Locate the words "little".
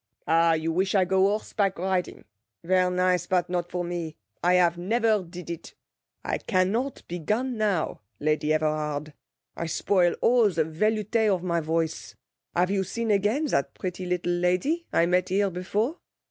14.07-14.33